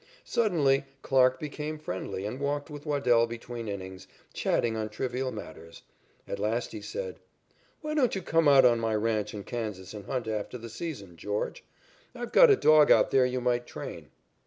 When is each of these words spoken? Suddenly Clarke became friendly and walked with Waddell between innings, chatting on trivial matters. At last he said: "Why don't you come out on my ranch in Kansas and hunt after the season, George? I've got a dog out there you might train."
Suddenly 0.25 0.85
Clarke 1.03 1.39
became 1.39 1.77
friendly 1.77 2.25
and 2.25 2.39
walked 2.39 2.71
with 2.71 2.87
Waddell 2.87 3.27
between 3.27 3.67
innings, 3.67 4.07
chatting 4.33 4.75
on 4.75 4.89
trivial 4.89 5.31
matters. 5.31 5.83
At 6.27 6.39
last 6.39 6.71
he 6.71 6.81
said: 6.81 7.19
"Why 7.81 7.93
don't 7.93 8.15
you 8.15 8.23
come 8.23 8.47
out 8.47 8.65
on 8.65 8.79
my 8.79 8.95
ranch 8.95 9.35
in 9.35 9.43
Kansas 9.43 9.93
and 9.93 10.05
hunt 10.05 10.27
after 10.27 10.57
the 10.57 10.69
season, 10.69 11.17
George? 11.17 11.63
I've 12.15 12.31
got 12.31 12.49
a 12.49 12.55
dog 12.55 12.89
out 12.89 13.11
there 13.11 13.27
you 13.27 13.41
might 13.41 13.67
train." 13.67 14.09